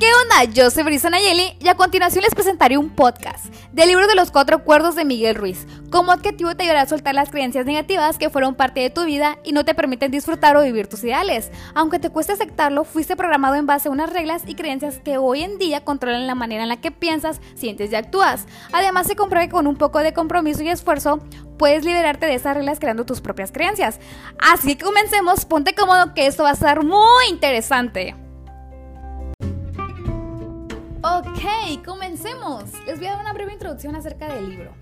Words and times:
¿qué 0.00 0.08
onda? 0.14 0.44
Yo 0.44 0.70
soy 0.70 0.82
Brisa 0.82 1.10
Nayeli 1.10 1.58
y 1.60 1.68
a 1.68 1.74
continuación 1.74 2.24
les 2.24 2.34
presentaré 2.34 2.78
un 2.78 2.88
podcast 2.88 3.54
del 3.70 3.88
libro 3.88 4.06
de 4.06 4.14
los 4.14 4.30
cuatro 4.30 4.56
acuerdos 4.56 4.94
de 4.94 5.04
Miguel 5.04 5.34
Ruiz. 5.34 5.66
Como 5.90 6.10
objetivo 6.10 6.56
te 6.56 6.62
ayudará 6.62 6.82
a 6.82 6.86
soltar 6.86 7.14
las 7.14 7.30
creencias 7.30 7.66
negativas 7.66 8.16
que 8.16 8.30
fueron 8.30 8.54
parte 8.54 8.80
de 8.80 8.88
tu 8.88 9.04
vida 9.04 9.36
y 9.44 9.52
no 9.52 9.66
te 9.66 9.74
permiten 9.74 10.10
disfrutar 10.10 10.56
o 10.56 10.62
vivir 10.62 10.86
tus 10.88 11.04
ideales. 11.04 11.50
Aunque 11.74 11.98
te 11.98 12.08
cueste 12.08 12.32
aceptarlo, 12.32 12.84
fuiste 12.84 13.14
programado 13.14 13.56
en 13.56 13.66
base 13.66 13.88
a 13.88 13.90
unas 13.90 14.10
reglas 14.10 14.42
y 14.46 14.54
creencias 14.54 15.00
que 15.00 15.18
hoy 15.18 15.42
en 15.42 15.58
día 15.58 15.84
controlan 15.84 16.26
la 16.26 16.34
manera 16.34 16.62
en 16.62 16.70
la 16.70 16.80
que 16.80 16.92
piensas, 16.92 17.42
sientes 17.54 17.92
y 17.92 17.94
actúas. 17.94 18.46
Además 18.72 19.06
se 19.06 19.16
comprueba 19.16 19.46
que 19.48 19.52
con 19.52 19.66
un 19.66 19.76
poco 19.76 19.98
de 19.98 20.14
compromiso 20.14 20.62
y 20.62 20.70
esfuerzo 20.70 21.18
puedes 21.58 21.84
liberarte 21.84 22.24
de 22.24 22.36
esas 22.36 22.56
reglas 22.56 22.80
creando 22.80 23.04
tus 23.04 23.20
propias 23.20 23.52
creencias. 23.52 24.00
Así 24.38 24.76
que 24.76 24.84
comencemos, 24.84 25.44
ponte 25.44 25.74
cómodo 25.74 26.14
que 26.14 26.26
esto 26.26 26.44
va 26.44 26.50
a 26.50 26.54
ser 26.54 26.84
muy 26.84 27.26
interesante. 27.28 28.16
Ok, 31.20 31.84
comencemos. 31.84 32.64
Les 32.86 32.98
voy 32.98 33.08
a 33.08 33.10
dar 33.10 33.20
una 33.20 33.34
breve 33.34 33.52
introducción 33.52 33.94
acerca 33.94 34.32
del 34.32 34.48
libro. 34.48 34.72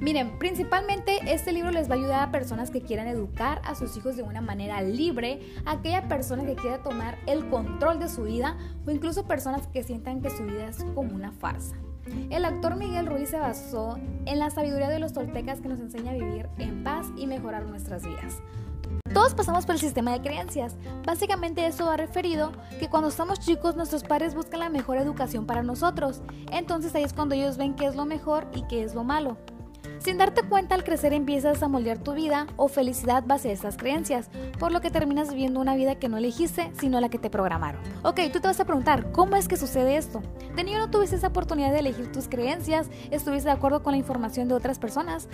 Miren, 0.00 0.40
principalmente 0.40 1.20
este 1.32 1.52
libro 1.52 1.70
les 1.70 1.88
va 1.88 1.94
a 1.94 1.98
ayudar 1.98 2.28
a 2.28 2.32
personas 2.32 2.72
que 2.72 2.80
quieran 2.80 3.06
educar 3.06 3.62
a 3.64 3.76
sus 3.76 3.96
hijos 3.96 4.16
de 4.16 4.24
una 4.24 4.40
manera 4.40 4.82
libre, 4.82 5.40
a 5.64 5.72
aquella 5.72 6.08
persona 6.08 6.44
que 6.44 6.56
quiera 6.56 6.82
tomar 6.82 7.16
el 7.26 7.48
control 7.48 8.00
de 8.00 8.08
su 8.08 8.24
vida 8.24 8.56
o 8.84 8.90
incluso 8.90 9.28
personas 9.28 9.68
que 9.68 9.84
sientan 9.84 10.20
que 10.20 10.30
su 10.30 10.42
vida 10.42 10.66
es 10.66 10.84
como 10.96 11.14
una 11.14 11.30
farsa. 11.30 11.76
El 12.28 12.44
actor 12.44 12.74
Miguel 12.74 13.06
Ruiz 13.06 13.28
se 13.28 13.38
basó 13.38 13.96
en 14.26 14.40
la 14.40 14.50
sabiduría 14.50 14.88
de 14.88 14.98
los 14.98 15.12
toltecas 15.12 15.60
que 15.60 15.68
nos 15.68 15.78
enseña 15.78 16.10
a 16.10 16.14
vivir 16.14 16.48
en 16.58 16.82
paz 16.82 17.06
y 17.16 17.28
mejorar 17.28 17.66
nuestras 17.66 18.04
vidas. 18.04 18.42
Todos 19.12 19.34
pasamos 19.34 19.64
por 19.64 19.76
el 19.76 19.80
sistema 19.80 20.12
de 20.12 20.20
creencias. 20.20 20.76
Básicamente 21.06 21.66
eso 21.66 21.88
ha 21.88 21.96
referido 21.96 22.52
que 22.80 22.88
cuando 22.88 23.08
estamos 23.08 23.38
chicos 23.38 23.76
nuestros 23.76 24.02
padres 24.02 24.34
buscan 24.34 24.60
la 24.60 24.70
mejor 24.70 24.98
educación 24.98 25.46
para 25.46 25.62
nosotros. 25.62 26.22
Entonces 26.50 26.94
ahí 26.94 27.04
es 27.04 27.12
cuando 27.12 27.34
ellos 27.34 27.56
ven 27.56 27.74
qué 27.74 27.86
es 27.86 27.94
lo 27.94 28.06
mejor 28.06 28.48
y 28.54 28.66
qué 28.66 28.82
es 28.82 28.94
lo 28.94 29.04
malo. 29.04 29.36
Sin 30.04 30.18
darte 30.18 30.42
cuenta, 30.42 30.74
al 30.74 30.84
crecer 30.84 31.14
empiezas 31.14 31.62
a 31.62 31.68
moldear 31.68 31.96
tu 31.96 32.12
vida 32.12 32.46
o 32.58 32.68
felicidad 32.68 33.24
base 33.24 33.48
a 33.48 33.52
estas 33.52 33.78
creencias, 33.78 34.28
por 34.58 34.70
lo 34.70 34.82
que 34.82 34.90
terminas 34.90 35.30
viviendo 35.30 35.60
una 35.60 35.76
vida 35.76 35.94
que 35.94 36.10
no 36.10 36.18
elegiste, 36.18 36.70
sino 36.78 37.00
la 37.00 37.08
que 37.08 37.18
te 37.18 37.30
programaron. 37.30 37.80
Ok, 38.02 38.20
tú 38.30 38.38
te 38.38 38.48
vas 38.48 38.60
a 38.60 38.66
preguntar, 38.66 39.12
¿cómo 39.12 39.34
es 39.36 39.48
que 39.48 39.56
sucede 39.56 39.96
esto? 39.96 40.20
De 40.56 40.62
niño 40.62 40.78
no 40.78 40.90
tuviste 40.90 41.16
esa 41.16 41.28
oportunidad 41.28 41.72
de 41.72 41.78
elegir 41.78 42.12
tus 42.12 42.28
creencias, 42.28 42.90
estuviste 43.10 43.48
de 43.48 43.54
acuerdo 43.54 43.82
con 43.82 43.92
la 43.92 43.96
información 43.96 44.46
de 44.46 44.54
otras 44.54 44.78
personas. 44.78 45.26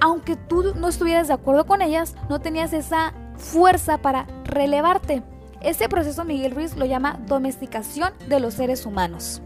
Aunque 0.00 0.36
tú 0.36 0.72
no 0.76 0.86
estuvieras 0.86 1.26
de 1.26 1.34
acuerdo 1.34 1.66
con 1.66 1.82
ellas, 1.82 2.14
no 2.30 2.40
tenías 2.40 2.72
esa 2.72 3.14
fuerza 3.36 3.98
para 3.98 4.28
relevarte. 4.44 5.24
Ese 5.62 5.88
proceso 5.88 6.24
Miguel 6.24 6.52
Ruiz 6.52 6.76
lo 6.76 6.84
llama 6.84 7.18
domesticación 7.26 8.12
de 8.28 8.38
los 8.38 8.54
seres 8.54 8.86
humanos. 8.86 9.42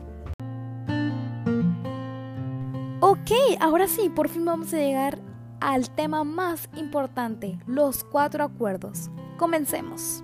Ok, 3.28 3.58
ahora 3.58 3.88
sí, 3.88 4.08
por 4.08 4.28
fin 4.28 4.44
vamos 4.44 4.72
a 4.72 4.76
llegar 4.76 5.18
al 5.58 5.90
tema 5.90 6.22
más 6.22 6.70
importante, 6.76 7.58
los 7.66 8.04
cuatro 8.04 8.44
acuerdos. 8.44 9.10
Comencemos. 9.36 10.22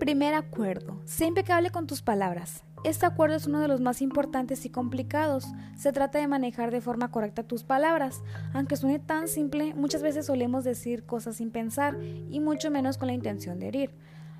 Primer 0.00 0.34
acuerdo, 0.34 1.00
sé 1.04 1.26
impecable 1.26 1.70
con 1.70 1.86
tus 1.86 2.02
palabras. 2.02 2.64
Este 2.82 3.06
acuerdo 3.06 3.36
es 3.36 3.46
uno 3.46 3.60
de 3.60 3.68
los 3.68 3.80
más 3.80 4.02
importantes 4.02 4.64
y 4.64 4.70
complicados. 4.70 5.46
Se 5.76 5.92
trata 5.92 6.18
de 6.18 6.26
manejar 6.26 6.72
de 6.72 6.80
forma 6.80 7.12
correcta 7.12 7.44
tus 7.44 7.62
palabras. 7.62 8.24
Aunque 8.54 8.74
suene 8.74 8.98
tan 8.98 9.28
simple, 9.28 9.72
muchas 9.72 10.02
veces 10.02 10.26
solemos 10.26 10.64
decir 10.64 11.06
cosas 11.06 11.36
sin 11.36 11.52
pensar 11.52 11.96
y 12.28 12.40
mucho 12.40 12.72
menos 12.72 12.98
con 12.98 13.06
la 13.06 13.14
intención 13.14 13.60
de 13.60 13.68
herir. 13.68 13.94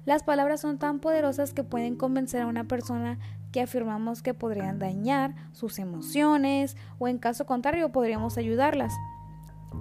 Las 0.09 0.23
palabras 0.23 0.63
son 0.63 0.79
tan 0.79 1.01
poderosas 1.01 1.53
que 1.53 1.65
pueden 1.65 1.95
convencer 1.95 2.41
a 2.41 2.47
una 2.47 2.65
persona 2.65 3.19
que 3.53 3.61
afirmamos 3.61 4.23
que 4.23 4.35
podrían 4.35 4.79
dañar 4.79 5.35
sus 5.53 5.79
emociones 5.79 6.77
o 6.99 7.09
en 7.09 7.19
caso 7.19 7.47
contrario 7.47 7.91
podríamos 7.93 8.39
ayudarlas. 8.39 8.93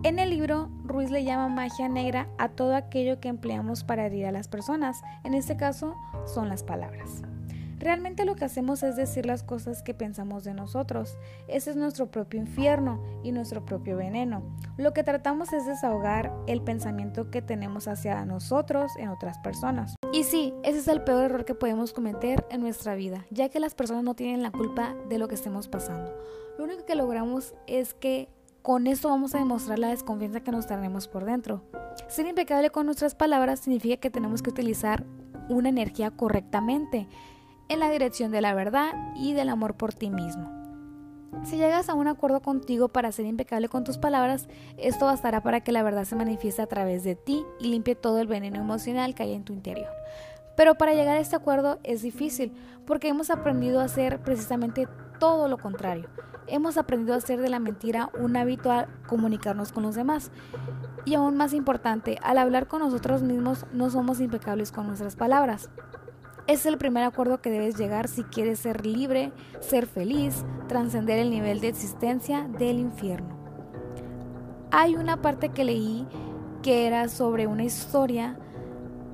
En 0.04 0.20
el 0.20 0.30
libro, 0.30 0.70
Ruiz 0.84 1.10
le 1.10 1.24
llama 1.24 1.48
magia 1.48 1.90
negra 1.90 2.28
a 2.38 2.50
todo 2.50 2.76
aquello 2.76 3.20
que 3.20 3.30
empleamos 3.30 3.84
para 3.84 4.06
herir 4.06 4.26
a 4.26 4.32
las 4.32 4.48
personas. 4.48 5.02
En 5.24 5.34
este 5.34 5.58
caso, 5.58 5.96
son 6.26 6.50
las 6.50 6.64
palabras. 6.64 7.24
Realmente 7.80 8.26
lo 8.26 8.36
que 8.36 8.46
hacemos 8.46 8.82
es 8.82 8.96
decir 8.96 9.26
las 9.26 9.44
cosas 9.44 9.84
que 9.84 9.94
pensamos 9.94 10.44
de 10.44 10.54
nosotros. 10.54 11.18
Ese 11.48 11.72
es 11.72 11.76
nuestro 11.76 12.10
propio 12.10 12.40
infierno 12.40 13.02
y 13.24 13.32
nuestro 13.32 13.66
propio 13.66 13.98
veneno. 13.98 14.42
Lo 14.78 14.94
que 14.94 15.04
tratamos 15.04 15.54
es 15.54 15.66
desahogar 15.66 16.34
el 16.48 16.62
pensamiento 16.62 17.30
que 17.30 17.42
tenemos 17.42 17.88
hacia 17.88 18.26
nosotros 18.26 18.92
en 18.98 19.10
otras 19.10 19.38
personas. 19.40 19.97
Y 20.14 20.24
sí, 20.24 20.54
ese 20.64 20.80
es 20.80 20.88
el 20.88 21.04
peor 21.04 21.26
error 21.26 21.46
que 21.46 21.54
podemos 21.54 21.92
cometer 21.92 22.46
en 22.50 22.62
nuestra 22.62 22.96
vida, 22.96 23.26
ya 23.30 23.50
que 23.50 23.60
las 23.60 23.76
personas 23.76 24.04
no 24.04 24.16
tienen 24.16 24.42
la 24.42 24.52
culpa 24.52 24.96
de 25.10 25.18
lo 25.18 25.28
que 25.28 25.36
estemos 25.36 25.68
pasando. 25.68 26.16
Lo 26.58 26.64
único 26.64 26.86
que 26.86 26.96
logramos 26.96 27.54
es 27.68 27.94
que 27.94 28.30
con 28.62 28.88
esto 28.88 29.10
vamos 29.10 29.36
a 29.36 29.40
demostrar 29.40 29.80
la 29.80 29.90
desconfianza 29.90 30.42
que 30.42 30.52
nos 30.52 30.66
tenemos 30.66 31.08
por 31.08 31.26
dentro. 31.26 31.62
Ser 32.08 32.26
impecable 32.26 32.70
con 32.70 32.86
nuestras 32.86 33.16
palabras 33.16 33.60
significa 33.60 33.98
que 33.98 34.10
tenemos 34.10 34.42
que 34.42 34.50
utilizar 34.50 35.06
una 35.50 35.70
energía 35.70 36.12
correctamente 36.12 37.08
en 37.70 37.80
la 37.80 37.90
dirección 37.90 38.32
de 38.32 38.42
la 38.42 38.54
verdad 38.54 38.94
y 39.16 39.34
del 39.34 39.50
amor 39.50 39.76
por 39.76 39.94
ti 39.94 40.10
mismo. 40.10 40.57
Si 41.44 41.58
llegas 41.58 41.90
a 41.90 41.94
un 41.94 42.08
acuerdo 42.08 42.42
contigo 42.42 42.90
para 42.90 43.12
ser 43.12 43.26
impecable 43.26 43.70
con 43.70 43.84
tus 43.84 43.98
palabras, 43.98 44.48
esto 44.78 45.06
bastará 45.06 45.42
para 45.42 45.62
que 45.62 45.72
la 45.72 45.84
verdad 45.84 46.04
se 46.04 46.16
manifieste 46.16 46.62
a 46.62 46.68
través 46.68 47.04
de 47.04 47.16
ti 47.16 47.46
y 47.60 47.70
limpie 47.70 47.96
todo 47.96 48.20
el 48.20 48.28
veneno 48.28 48.60
emocional 48.60 49.16
que 49.16 49.24
hay 49.24 49.34
en 49.34 49.44
tu 49.44 49.54
interior. 49.54 49.90
Pero 50.56 50.76
para 50.76 50.94
llegar 50.94 51.18
a 51.18 51.22
este 51.22 51.36
acuerdo 51.36 51.80
es 51.84 52.02
difícil, 52.02 52.52
porque 52.86 53.08
hemos 53.08 53.30
aprendido 53.30 53.80
a 53.80 53.86
hacer 53.86 54.20
precisamente 54.22 54.88
todo 55.20 55.48
lo 55.48 55.58
contrario. 55.58 56.10
Hemos 56.48 56.78
aprendido 56.78 57.14
a 57.14 57.18
hacer 57.18 57.42
de 57.42 57.50
la 57.50 57.60
mentira 57.60 58.10
un 58.18 58.36
hábito 58.38 58.72
a 58.72 58.88
comunicarnos 59.08 59.72
con 59.72 59.84
los 59.84 59.96
demás. 59.96 60.32
Y 61.06 61.16
aún 61.16 61.38
más 61.38 61.54
importante, 61.54 62.18
al 62.24 62.38
hablar 62.38 62.68
con 62.68 62.80
nosotros 62.80 63.22
mismos 63.22 63.66
no 63.72 63.90
somos 63.90 64.20
impecables 64.20 64.72
con 64.72 64.88
nuestras 64.88 65.16
palabras. 65.16 65.70
Es 66.48 66.66
el 66.66 66.78
primer 66.78 67.04
acuerdo 67.04 67.42
que 67.42 67.50
debes 67.50 67.78
llegar 67.78 68.08
si 68.08 68.24
quieres 68.24 68.60
ser 68.60 68.86
libre, 68.86 69.34
ser 69.60 69.86
feliz, 69.86 70.46
trascender 70.70 71.20
el 71.20 71.30
nivel 71.30 71.60
de 71.60 71.68
existencia 71.68 72.48
del 72.58 72.80
infierno. 72.80 73.36
Hay 74.72 74.96
una 74.96 75.22
parte 75.22 75.50
que 75.50 75.66
leí 75.66 76.08
que 76.64 76.88
era 76.88 77.10
sobre 77.10 77.48
una 77.48 77.66
historia 77.66 78.40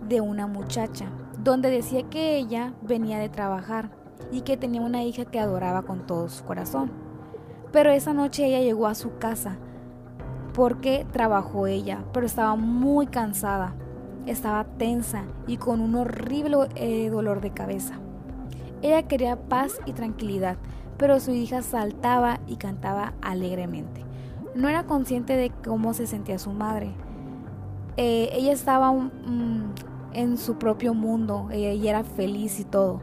de 0.07 0.21
una 0.21 0.45
muchacha, 0.45 1.07
donde 1.39 1.71
decía 1.71 2.07
que 2.07 2.37
ella 2.37 2.75
venía 2.83 3.17
de 3.17 3.29
trabajar 3.29 3.89
y 4.31 4.41
que 4.41 4.55
tenía 4.55 4.81
una 4.81 5.03
hija 5.03 5.25
que 5.25 5.39
adoraba 5.39 5.81
con 5.81 6.05
todo 6.05 6.29
su 6.29 6.43
corazón. 6.43 6.91
Pero 7.71 7.89
esa 7.89 8.13
noche 8.13 8.45
ella 8.45 8.59
llegó 8.59 8.85
a 8.85 8.93
su 8.93 9.17
casa 9.17 9.57
porque 10.53 11.07
trabajó 11.11 11.65
ella, 11.65 12.05
pero 12.13 12.27
estaba 12.27 12.55
muy 12.55 13.07
cansada 13.07 13.73
estaba 14.25 14.63
tensa 14.63 15.23
y 15.47 15.57
con 15.57 15.81
un 15.81 15.95
horrible 15.95 16.57
eh, 16.75 17.09
dolor 17.09 17.41
de 17.41 17.51
cabeza. 17.51 17.95
Ella 18.81 19.03
quería 19.03 19.37
paz 19.37 19.79
y 19.85 19.93
tranquilidad, 19.93 20.57
pero 20.97 21.19
su 21.19 21.31
hija 21.31 21.61
saltaba 21.61 22.39
y 22.47 22.57
cantaba 22.57 23.13
alegremente. 23.21 24.03
No 24.55 24.69
era 24.69 24.83
consciente 24.83 25.35
de 25.35 25.51
cómo 25.63 25.93
se 25.93 26.05
sentía 26.05 26.37
su 26.37 26.51
madre. 26.51 26.93
Eh, 27.97 28.29
ella 28.33 28.51
estaba 28.51 28.91
mm, 28.91 29.73
en 30.13 30.37
su 30.37 30.57
propio 30.57 30.93
mundo 30.93 31.47
eh, 31.51 31.75
y 31.75 31.87
era 31.87 32.03
feliz 32.03 32.59
y 32.59 32.65
todo. 32.65 33.01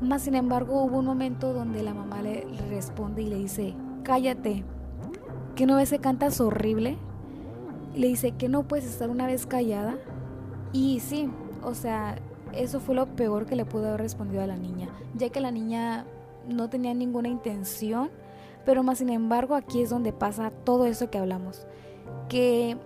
Mas, 0.00 0.22
sin 0.22 0.34
embargo, 0.34 0.82
hubo 0.82 0.98
un 0.98 1.04
momento 1.04 1.52
donde 1.52 1.82
la 1.82 1.92
mamá 1.92 2.22
le, 2.22 2.46
responde 2.70 3.22
y 3.22 3.28
le 3.28 3.36
dice, 3.36 3.74
cállate, 4.02 4.64
¿que 5.54 5.66
no 5.66 5.76
ves 5.76 5.90
que 5.90 5.98
cantas 5.98 6.40
horrible? 6.40 6.96
Le 7.94 8.06
dice, 8.06 8.32
¿que 8.32 8.48
no 8.48 8.62
puedes 8.62 8.86
estar 8.86 9.10
una 9.10 9.26
vez 9.26 9.46
callada? 9.46 9.96
Y 10.72 11.00
sí, 11.00 11.28
o 11.62 11.74
sea, 11.74 12.16
eso 12.52 12.80
fue 12.80 12.94
lo 12.94 13.06
peor 13.06 13.46
que 13.46 13.56
le 13.56 13.64
pudo 13.64 13.88
haber 13.88 14.00
respondido 14.00 14.42
a 14.42 14.46
la 14.46 14.56
niña, 14.56 14.88
ya 15.16 15.30
que 15.30 15.40
la 15.40 15.50
niña 15.50 16.06
no 16.48 16.68
tenía 16.68 16.94
ninguna 16.94 17.28
intención, 17.28 18.10
pero 18.64 18.82
más 18.82 18.98
sin 18.98 19.10
embargo 19.10 19.54
aquí 19.54 19.82
es 19.82 19.90
donde 19.90 20.12
pasa 20.12 20.50
todo 20.64 20.86
eso 20.86 21.10
que 21.10 21.18
hablamos, 21.18 21.66
que 22.28 22.76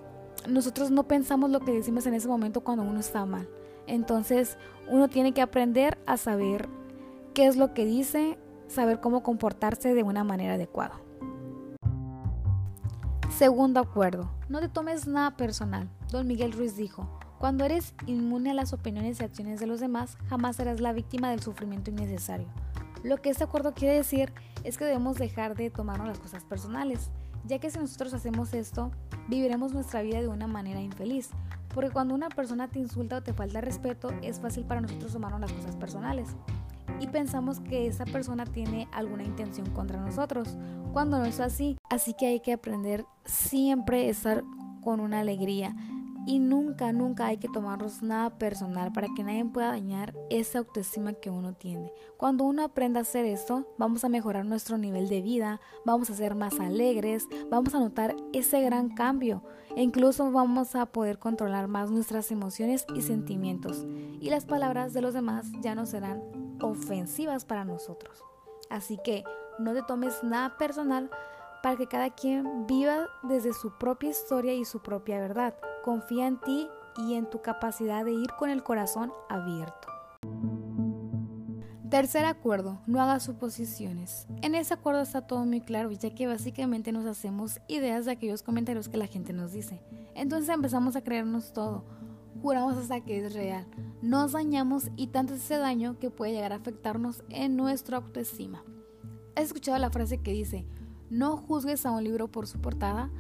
nosotros 0.48 0.90
no 0.90 1.04
pensamos 1.04 1.50
lo 1.50 1.60
que 1.60 1.72
decimos 1.72 2.06
en 2.06 2.14
ese 2.14 2.28
momento 2.28 2.62
cuando 2.62 2.84
uno 2.84 3.00
está 3.00 3.24
mal. 3.26 3.48
Entonces 3.86 4.56
uno 4.88 5.08
tiene 5.08 5.32
que 5.32 5.42
aprender 5.42 5.98
a 6.06 6.16
saber 6.16 6.68
qué 7.34 7.46
es 7.46 7.56
lo 7.56 7.74
que 7.74 7.84
dice, 7.84 8.38
saber 8.68 9.00
cómo 9.00 9.22
comportarse 9.22 9.94
de 9.94 10.02
una 10.02 10.24
manera 10.24 10.54
adecuada. 10.54 11.00
Segundo 13.36 13.80
acuerdo, 13.80 14.30
no 14.48 14.60
te 14.60 14.68
tomes 14.68 15.06
nada 15.06 15.36
personal. 15.36 15.88
Don 16.12 16.26
Miguel 16.26 16.52
Ruiz 16.52 16.76
dijo, 16.76 17.08
cuando 17.44 17.66
eres 17.66 17.92
inmune 18.06 18.52
a 18.52 18.54
las 18.54 18.72
opiniones 18.72 19.20
y 19.20 19.22
acciones 19.22 19.60
de 19.60 19.66
los 19.66 19.78
demás, 19.78 20.16
jamás 20.30 20.56
serás 20.56 20.80
la 20.80 20.94
víctima 20.94 21.28
del 21.28 21.42
sufrimiento 21.42 21.90
innecesario. 21.90 22.46
Lo 23.02 23.18
que 23.18 23.28
este 23.28 23.44
acuerdo 23.44 23.74
quiere 23.74 23.96
decir 23.96 24.32
es 24.62 24.78
que 24.78 24.86
debemos 24.86 25.18
dejar 25.18 25.54
de 25.54 25.68
tomarnos 25.68 26.08
las 26.08 26.18
cosas 26.18 26.42
personales, 26.42 27.10
ya 27.44 27.58
que 27.58 27.68
si 27.68 27.78
nosotros 27.78 28.14
hacemos 28.14 28.54
esto, 28.54 28.92
viviremos 29.28 29.74
nuestra 29.74 30.00
vida 30.00 30.22
de 30.22 30.28
una 30.28 30.46
manera 30.46 30.80
infeliz, 30.80 31.28
porque 31.74 31.90
cuando 31.90 32.14
una 32.14 32.30
persona 32.30 32.68
te 32.68 32.78
insulta 32.78 33.18
o 33.18 33.22
te 33.22 33.34
falta 33.34 33.60
respeto, 33.60 34.08
es 34.22 34.40
fácil 34.40 34.64
para 34.64 34.80
nosotros 34.80 35.12
tomarnos 35.12 35.42
las 35.42 35.52
cosas 35.52 35.76
personales 35.76 36.30
y 36.98 37.08
pensamos 37.08 37.60
que 37.60 37.86
esa 37.86 38.06
persona 38.06 38.46
tiene 38.46 38.88
alguna 38.90 39.22
intención 39.22 39.68
contra 39.72 40.00
nosotros, 40.00 40.56
cuando 40.94 41.18
no 41.18 41.26
es 41.26 41.40
así. 41.40 41.76
Así 41.90 42.14
que 42.14 42.26
hay 42.26 42.40
que 42.40 42.54
aprender 42.54 43.04
siempre 43.26 44.06
a 44.06 44.10
estar 44.10 44.44
con 44.82 45.00
una 45.00 45.20
alegría, 45.20 45.74
y 46.26 46.38
nunca, 46.38 46.92
nunca 46.92 47.26
hay 47.26 47.38
que 47.38 47.48
tomarnos 47.48 48.02
nada 48.02 48.38
personal 48.38 48.92
para 48.92 49.08
que 49.14 49.22
nadie 49.22 49.44
pueda 49.44 49.68
dañar 49.68 50.14
esa 50.30 50.60
autoestima 50.60 51.12
que 51.12 51.30
uno 51.30 51.54
tiene. 51.54 51.92
Cuando 52.16 52.44
uno 52.44 52.64
aprende 52.64 52.98
a 52.98 53.02
hacer 53.02 53.24
esto, 53.24 53.66
vamos 53.78 54.04
a 54.04 54.08
mejorar 54.08 54.44
nuestro 54.44 54.78
nivel 54.78 55.08
de 55.08 55.22
vida, 55.22 55.60
vamos 55.84 56.10
a 56.10 56.14
ser 56.14 56.34
más 56.34 56.58
alegres, 56.60 57.26
vamos 57.50 57.74
a 57.74 57.80
notar 57.80 58.16
ese 58.32 58.60
gran 58.62 58.90
cambio 58.90 59.42
e 59.76 59.82
incluso 59.82 60.30
vamos 60.30 60.74
a 60.74 60.86
poder 60.86 61.18
controlar 61.18 61.68
más 61.68 61.90
nuestras 61.90 62.30
emociones 62.30 62.86
y 62.94 63.02
sentimientos. 63.02 63.84
Y 64.20 64.30
las 64.30 64.46
palabras 64.46 64.94
de 64.94 65.02
los 65.02 65.14
demás 65.14 65.46
ya 65.60 65.74
no 65.74 65.84
serán 65.86 66.22
ofensivas 66.60 67.44
para 67.44 67.64
nosotros. 67.64 68.22
Así 68.70 68.98
que 69.04 69.24
no 69.58 69.74
te 69.74 69.82
tomes 69.82 70.22
nada 70.22 70.56
personal 70.56 71.10
para 71.62 71.76
que 71.76 71.86
cada 71.86 72.10
quien 72.10 72.66
viva 72.66 73.08
desde 73.22 73.52
su 73.52 73.70
propia 73.78 74.10
historia 74.10 74.54
y 74.54 74.64
su 74.64 74.80
propia 74.80 75.18
verdad. 75.18 75.54
Confía 75.84 76.26
en 76.26 76.40
ti 76.40 76.66
y 76.96 77.12
en 77.12 77.28
tu 77.28 77.42
capacidad 77.42 78.06
de 78.06 78.12
ir 78.14 78.30
con 78.38 78.48
el 78.48 78.62
corazón 78.62 79.12
abierto. 79.28 79.86
Tercer 81.90 82.24
acuerdo, 82.24 82.80
no 82.86 83.02
hagas 83.02 83.24
suposiciones. 83.24 84.26
En 84.40 84.54
ese 84.54 84.72
acuerdo 84.72 85.02
está 85.02 85.26
todo 85.26 85.44
muy 85.44 85.60
claro, 85.60 85.92
ya 85.92 86.14
que 86.14 86.26
básicamente 86.26 86.90
nos 86.90 87.04
hacemos 87.04 87.60
ideas 87.68 88.06
de 88.06 88.12
aquellos 88.12 88.42
comentarios 88.42 88.88
que 88.88 88.96
la 88.96 89.08
gente 89.08 89.34
nos 89.34 89.52
dice. 89.52 89.82
Entonces 90.14 90.48
empezamos 90.48 90.96
a 90.96 91.04
creernos 91.04 91.52
todo. 91.52 91.84
Juramos 92.40 92.78
hasta 92.78 93.02
que 93.02 93.18
es 93.18 93.34
real. 93.34 93.66
Nos 94.00 94.32
dañamos 94.32 94.90
y 94.96 95.08
tanto 95.08 95.34
es 95.34 95.44
ese 95.44 95.58
daño 95.58 95.98
que 95.98 96.08
puede 96.08 96.32
llegar 96.32 96.54
a 96.54 96.56
afectarnos 96.56 97.22
en 97.28 97.56
nuestra 97.56 97.98
autoestima. 97.98 98.64
¿Has 99.36 99.44
escuchado 99.44 99.76
la 99.76 99.90
frase 99.90 100.16
que 100.22 100.32
dice, 100.32 100.66
no 101.10 101.36
juzgues 101.36 101.84
a 101.84 101.90
un 101.90 102.04
libro 102.04 102.28
por 102.28 102.46
su 102.46 102.58
portada? 102.58 103.10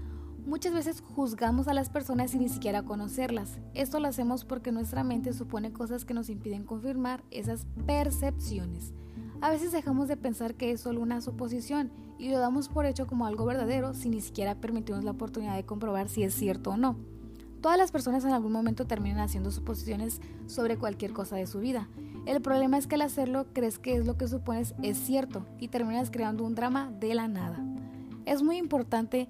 Muchas 0.46 0.74
veces 0.74 1.00
juzgamos 1.00 1.68
a 1.68 1.74
las 1.74 1.88
personas 1.88 2.32
sin 2.32 2.40
ni 2.40 2.50
siquiera 2.50 2.82
conocerlas. 2.82 3.58
Esto 3.72 3.98
lo 3.98 4.08
hacemos 4.08 4.44
porque 4.44 4.72
nuestra 4.72 5.02
mente 5.02 5.32
supone 5.32 5.72
cosas 5.72 6.04
que 6.04 6.12
nos 6.12 6.28
impiden 6.28 6.64
confirmar 6.64 7.24
esas 7.30 7.66
percepciones. 7.86 8.92
A 9.40 9.48
veces 9.48 9.72
dejamos 9.72 10.06
de 10.06 10.18
pensar 10.18 10.54
que 10.54 10.70
es 10.70 10.82
solo 10.82 11.00
una 11.00 11.22
suposición 11.22 11.90
y 12.18 12.28
lo 12.28 12.38
damos 12.38 12.68
por 12.68 12.84
hecho 12.84 13.06
como 13.06 13.24
algo 13.24 13.46
verdadero 13.46 13.94
sin 13.94 14.10
ni 14.10 14.20
siquiera 14.20 14.60
permitirnos 14.60 15.02
la 15.02 15.12
oportunidad 15.12 15.56
de 15.56 15.64
comprobar 15.64 16.10
si 16.10 16.24
es 16.24 16.34
cierto 16.34 16.72
o 16.72 16.76
no. 16.76 16.96
Todas 17.62 17.78
las 17.78 17.90
personas 17.90 18.22
en 18.26 18.32
algún 18.32 18.52
momento 18.52 18.86
terminan 18.86 19.20
haciendo 19.20 19.50
suposiciones 19.50 20.20
sobre 20.46 20.76
cualquier 20.76 21.14
cosa 21.14 21.36
de 21.36 21.46
su 21.46 21.60
vida. 21.60 21.88
El 22.26 22.42
problema 22.42 22.76
es 22.76 22.86
que 22.86 22.96
al 22.96 23.02
hacerlo 23.02 23.46
crees 23.54 23.78
que 23.78 23.96
es 23.96 24.06
lo 24.06 24.18
que 24.18 24.28
supones 24.28 24.74
es 24.82 24.98
cierto 24.98 25.46
y 25.58 25.68
terminas 25.68 26.10
creando 26.10 26.44
un 26.44 26.54
drama 26.54 26.92
de 27.00 27.14
la 27.14 27.28
nada. 27.28 27.64
Es 28.26 28.42
muy 28.42 28.58
importante 28.58 29.28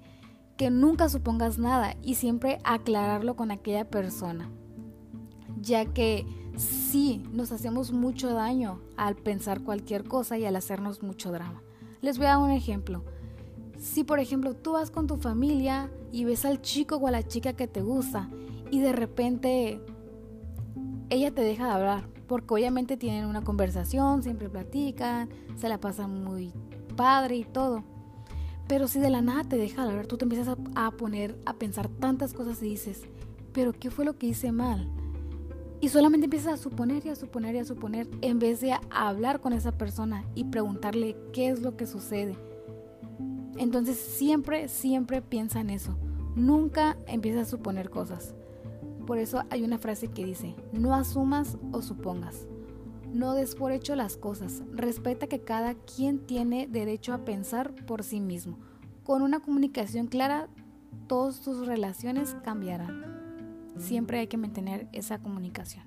que 0.57 0.69
nunca 0.69 1.09
supongas 1.09 1.57
nada 1.57 1.95
y 2.01 2.15
siempre 2.15 2.59
aclararlo 2.63 3.35
con 3.35 3.51
aquella 3.51 3.89
persona, 3.89 4.49
ya 5.59 5.85
que 5.85 6.25
sí 6.55 7.23
nos 7.33 7.51
hacemos 7.51 7.91
mucho 7.91 8.33
daño 8.33 8.79
al 8.95 9.15
pensar 9.15 9.61
cualquier 9.61 10.05
cosa 10.05 10.37
y 10.37 10.45
al 10.45 10.55
hacernos 10.55 11.03
mucho 11.03 11.31
drama. 11.31 11.61
Les 12.01 12.17
voy 12.17 12.27
a 12.27 12.31
dar 12.31 12.37
un 12.39 12.51
ejemplo. 12.51 13.03
Si 13.77 14.03
por 14.03 14.19
ejemplo 14.19 14.53
tú 14.53 14.73
vas 14.73 14.91
con 14.91 15.07
tu 15.07 15.17
familia 15.17 15.91
y 16.11 16.23
ves 16.23 16.45
al 16.45 16.61
chico 16.61 16.95
o 16.95 17.07
a 17.07 17.11
la 17.11 17.23
chica 17.23 17.53
que 17.53 17.67
te 17.67 17.81
gusta 17.81 18.29
y 18.71 18.79
de 18.79 18.93
repente 18.93 19.81
ella 21.09 21.31
te 21.31 21.41
deja 21.41 21.65
de 21.65 21.71
hablar, 21.71 22.07
porque 22.27 22.53
obviamente 22.53 22.95
tienen 22.95 23.25
una 23.25 23.43
conversación, 23.43 24.23
siempre 24.23 24.49
platican, 24.49 25.29
se 25.57 25.67
la 25.67 25.79
pasan 25.79 26.23
muy 26.23 26.53
padre 26.95 27.35
y 27.35 27.43
todo 27.43 27.83
pero 28.67 28.87
si 28.87 28.99
de 28.99 29.09
la 29.09 29.21
nada 29.21 29.43
te 29.43 29.57
deja 29.57 29.83
de 29.83 29.89
hablar, 29.89 30.07
tú 30.07 30.17
te 30.17 30.25
empiezas 30.25 30.57
a, 30.75 30.91
poner 30.91 31.37
a 31.45 31.53
pensar 31.53 31.87
tantas 31.87 32.33
cosas 32.33 32.61
y 32.61 32.69
dices, 32.69 33.03
pero 33.53 33.73
¿qué 33.73 33.91
fue 33.91 34.05
lo 34.05 34.17
que 34.17 34.27
hice 34.27 34.51
mal? 34.51 34.89
Y 35.81 35.89
solamente 35.89 36.25
empiezas 36.25 36.53
a 36.53 36.57
suponer 36.57 37.05
y 37.05 37.09
a 37.09 37.15
suponer 37.15 37.55
y 37.55 37.59
a 37.59 37.65
suponer 37.65 38.07
en 38.21 38.39
vez 38.39 38.61
de 38.61 38.75
hablar 38.89 39.39
con 39.39 39.53
esa 39.53 39.71
persona 39.71 40.25
y 40.33 40.45
preguntarle 40.45 41.15
qué 41.31 41.49
es 41.49 41.61
lo 41.61 41.77
que 41.77 41.85
sucede. 41.85 42.35
Entonces 43.57 43.97
siempre, 43.97 44.67
siempre 44.67 45.21
piensa 45.21 45.59
en 45.59 45.69
eso. 45.69 45.95
Nunca 46.35 46.97
empiezas 47.07 47.47
a 47.47 47.51
suponer 47.51 47.89
cosas. 47.89 48.33
Por 49.05 49.19
eso 49.19 49.43
hay 49.51 49.63
una 49.63 49.77
frase 49.77 50.07
que 50.07 50.25
dice, 50.25 50.55
no 50.73 50.95
asumas 50.95 51.57
o 51.71 51.81
supongas. 51.81 52.47
No 53.15 53.33
des 53.33 53.55
por 53.55 53.71
hecho 53.71 53.95
las 53.95 54.17
cosas. 54.17 54.61
Respeta 54.73 55.27
que 55.27 55.39
cada 55.39 55.73
quien 55.73 56.19
tiene 56.19 56.67
derecho 56.67 57.13
a 57.13 57.23
pensar 57.23 57.73
por 57.85 58.03
sí 58.03 58.19
mismo. 58.19 58.59
Con 59.05 59.21
una 59.21 59.39
comunicación 59.39 60.07
clara, 60.07 60.49
todas 61.07 61.39
tus 61.39 61.65
relaciones 61.65 62.35
cambiarán. 62.43 63.71
Siempre 63.77 64.19
hay 64.19 64.27
que 64.27 64.35
mantener 64.35 64.89
esa 64.91 65.19
comunicación. 65.19 65.85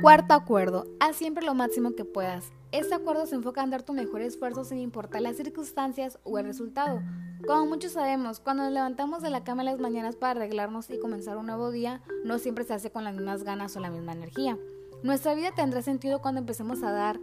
Cuarto 0.00 0.34
acuerdo, 0.34 0.86
haz 1.00 1.16
siempre 1.16 1.44
lo 1.44 1.54
máximo 1.54 1.96
que 1.96 2.04
puedas. 2.04 2.52
Este 2.70 2.94
acuerdo 2.94 3.26
se 3.26 3.34
enfoca 3.34 3.64
en 3.64 3.70
dar 3.70 3.82
tu 3.82 3.94
mejor 3.94 4.20
esfuerzo 4.20 4.62
sin 4.62 4.78
importar 4.78 5.22
las 5.22 5.38
circunstancias 5.38 6.20
o 6.22 6.38
el 6.38 6.44
resultado. 6.44 7.02
Como 7.46 7.66
muchos 7.66 7.92
sabemos, 7.92 8.38
cuando 8.38 8.62
nos 8.62 8.72
levantamos 8.72 9.20
de 9.20 9.30
la 9.30 9.42
cama 9.42 9.62
en 9.62 9.66
las 9.66 9.80
mañanas 9.80 10.14
para 10.14 10.32
arreglarnos 10.32 10.88
y 10.90 10.98
comenzar 11.00 11.36
un 11.36 11.46
nuevo 11.46 11.72
día, 11.72 12.00
no 12.24 12.38
siempre 12.38 12.64
se 12.64 12.74
hace 12.74 12.90
con 12.90 13.02
las 13.02 13.14
mismas 13.14 13.42
ganas 13.42 13.76
o 13.76 13.80
la 13.80 13.90
misma 13.90 14.12
energía. 14.12 14.56
Nuestra 15.02 15.34
vida 15.34 15.50
tendrá 15.52 15.82
sentido 15.82 16.20
cuando 16.20 16.40
empecemos 16.40 16.84
a 16.84 16.92
dar 16.92 17.18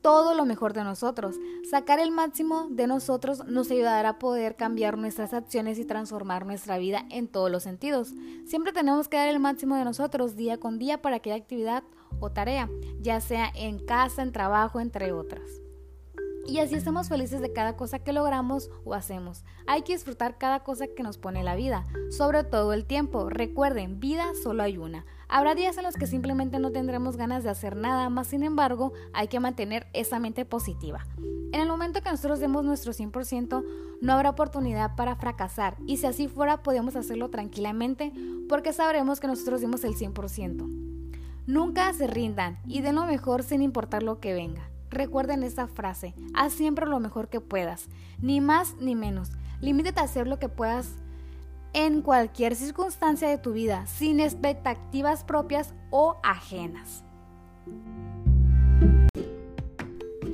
todo 0.00 0.34
lo 0.34 0.46
mejor 0.46 0.72
de 0.72 0.82
nosotros. 0.82 1.36
Sacar 1.70 1.98
el 1.98 2.10
máximo 2.10 2.68
de 2.70 2.86
nosotros 2.86 3.44
nos 3.46 3.70
ayudará 3.70 4.08
a 4.08 4.18
poder 4.18 4.56
cambiar 4.56 4.96
nuestras 4.96 5.34
acciones 5.34 5.78
y 5.78 5.84
transformar 5.84 6.46
nuestra 6.46 6.78
vida 6.78 7.04
en 7.10 7.28
todos 7.28 7.50
los 7.50 7.62
sentidos. 7.62 8.14
Siempre 8.46 8.72
tenemos 8.72 9.08
que 9.08 9.18
dar 9.18 9.28
el 9.28 9.40
máximo 9.40 9.76
de 9.76 9.84
nosotros 9.84 10.36
día 10.36 10.58
con 10.58 10.78
día 10.78 11.02
para 11.02 11.16
aquella 11.16 11.36
actividad 11.36 11.84
o 12.18 12.30
tarea, 12.30 12.70
ya 13.00 13.20
sea 13.20 13.52
en 13.54 13.78
casa, 13.78 14.22
en 14.22 14.32
trabajo, 14.32 14.80
entre 14.80 15.12
otras 15.12 15.59
y 16.50 16.58
así 16.58 16.74
estamos 16.74 17.08
felices 17.08 17.40
de 17.40 17.52
cada 17.52 17.76
cosa 17.76 18.00
que 18.00 18.12
logramos 18.12 18.70
o 18.84 18.94
hacemos. 18.94 19.44
Hay 19.68 19.82
que 19.82 19.92
disfrutar 19.92 20.36
cada 20.36 20.64
cosa 20.64 20.88
que 20.88 21.04
nos 21.04 21.16
pone 21.16 21.44
la 21.44 21.54
vida, 21.54 21.86
sobre 22.10 22.42
todo 22.42 22.72
el 22.72 22.86
tiempo. 22.86 23.30
Recuerden, 23.30 24.00
vida 24.00 24.24
solo 24.42 24.64
hay 24.64 24.76
una. 24.76 25.06
Habrá 25.28 25.54
días 25.54 25.78
en 25.78 25.84
los 25.84 25.94
que 25.94 26.08
simplemente 26.08 26.58
no 26.58 26.72
tendremos 26.72 27.16
ganas 27.16 27.44
de 27.44 27.50
hacer 27.50 27.76
nada 27.76 28.08
más, 28.08 28.26
sin 28.26 28.42
embargo, 28.42 28.92
hay 29.12 29.28
que 29.28 29.38
mantener 29.38 29.86
esa 29.92 30.18
mente 30.18 30.44
positiva. 30.44 31.06
En 31.52 31.60
el 31.60 31.68
momento 31.68 32.02
que 32.02 32.10
nosotros 32.10 32.40
demos 32.40 32.64
nuestro 32.64 32.92
100%, 32.92 33.64
no 34.00 34.12
habrá 34.12 34.30
oportunidad 34.30 34.96
para 34.96 35.14
fracasar 35.14 35.76
y 35.86 35.98
si 35.98 36.06
así 36.06 36.26
fuera, 36.26 36.64
podemos 36.64 36.96
hacerlo 36.96 37.30
tranquilamente 37.30 38.12
porque 38.48 38.72
sabremos 38.72 39.20
que 39.20 39.28
nosotros 39.28 39.60
dimos 39.60 39.84
el 39.84 39.94
100%. 39.94 40.66
Nunca 41.46 41.92
se 41.92 42.08
rindan 42.08 42.58
y 42.66 42.80
den 42.80 42.96
lo 42.96 43.06
mejor 43.06 43.44
sin 43.44 43.62
importar 43.62 44.02
lo 44.02 44.18
que 44.18 44.34
venga. 44.34 44.69
Recuerden 44.90 45.44
esta 45.44 45.68
frase, 45.68 46.14
haz 46.34 46.52
siempre 46.52 46.86
lo 46.86 46.98
mejor 46.98 47.28
que 47.28 47.40
puedas, 47.40 47.88
ni 48.20 48.40
más 48.40 48.74
ni 48.80 48.96
menos. 48.96 49.30
Limítate 49.60 50.00
a 50.00 50.04
hacer 50.04 50.26
lo 50.26 50.38
que 50.38 50.48
puedas 50.48 50.96
en 51.72 52.02
cualquier 52.02 52.56
circunstancia 52.56 53.28
de 53.28 53.38
tu 53.38 53.52
vida, 53.52 53.86
sin 53.86 54.18
expectativas 54.18 55.22
propias 55.22 55.74
o 55.90 56.16
ajenas. 56.24 57.04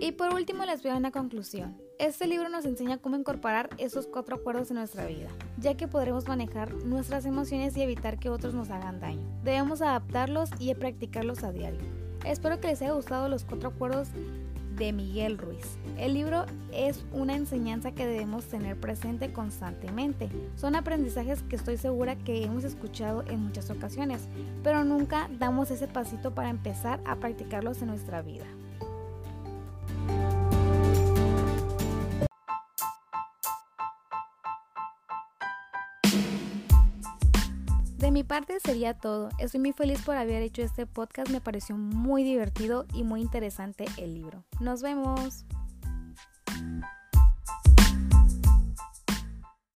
Y 0.00 0.12
por 0.12 0.32
último 0.32 0.64
les 0.64 0.82
voy 0.82 0.92
a 0.92 0.96
una 0.96 1.10
conclusión. 1.10 1.76
Este 1.98 2.26
libro 2.26 2.48
nos 2.48 2.64
enseña 2.64 2.98
cómo 2.98 3.16
incorporar 3.16 3.70
esos 3.78 4.06
cuatro 4.06 4.36
acuerdos 4.36 4.70
en 4.70 4.76
nuestra 4.76 5.06
vida, 5.06 5.28
ya 5.58 5.76
que 5.76 5.88
podremos 5.88 6.28
manejar 6.28 6.72
nuestras 6.84 7.26
emociones 7.26 7.76
y 7.76 7.82
evitar 7.82 8.18
que 8.18 8.30
otros 8.30 8.54
nos 8.54 8.70
hagan 8.70 9.00
daño. 9.00 9.26
Debemos 9.42 9.82
adaptarlos 9.82 10.50
y 10.58 10.74
practicarlos 10.74 11.42
a 11.44 11.52
diario. 11.52 11.80
Espero 12.24 12.60
que 12.60 12.68
les 12.68 12.82
haya 12.82 12.92
gustado 12.92 13.28
los 13.28 13.44
cuatro 13.44 13.70
acuerdos 13.70 14.08
de 14.76 14.92
Miguel 14.92 15.38
Ruiz. 15.38 15.78
El 15.98 16.14
libro 16.14 16.44
es 16.72 17.04
una 17.12 17.34
enseñanza 17.34 17.92
que 17.92 18.06
debemos 18.06 18.44
tener 18.46 18.78
presente 18.78 19.32
constantemente. 19.32 20.28
Son 20.56 20.76
aprendizajes 20.76 21.42
que 21.42 21.56
estoy 21.56 21.78
segura 21.78 22.16
que 22.16 22.44
hemos 22.44 22.64
escuchado 22.64 23.24
en 23.28 23.40
muchas 23.40 23.70
ocasiones, 23.70 24.28
pero 24.62 24.84
nunca 24.84 25.28
damos 25.38 25.70
ese 25.70 25.88
pasito 25.88 26.34
para 26.34 26.50
empezar 26.50 27.00
a 27.04 27.16
practicarlos 27.16 27.80
en 27.82 27.88
nuestra 27.88 28.22
vida. 28.22 28.46
Mi 38.16 38.24
parte 38.24 38.58
sería 38.60 38.94
todo. 38.94 39.28
Estoy 39.38 39.60
muy 39.60 39.72
feliz 39.72 40.00
por 40.00 40.16
haber 40.16 40.40
hecho 40.40 40.62
este 40.62 40.86
podcast. 40.86 41.30
Me 41.30 41.42
pareció 41.42 41.76
muy 41.76 42.24
divertido 42.24 42.86
y 42.94 43.04
muy 43.04 43.20
interesante 43.20 43.84
el 43.98 44.14
libro. 44.14 44.42
Nos 44.58 44.80
vemos. 44.80 45.44